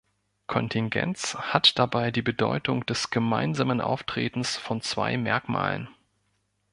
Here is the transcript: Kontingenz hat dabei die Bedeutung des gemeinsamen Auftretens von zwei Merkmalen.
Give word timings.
Kontingenz 0.47 1.35
hat 1.35 1.77
dabei 1.77 2.09
die 2.09 2.23
Bedeutung 2.23 2.83
des 2.87 3.11
gemeinsamen 3.11 3.81
Auftretens 3.81 4.57
von 4.57 4.81
zwei 4.81 5.15
Merkmalen. 5.15 5.89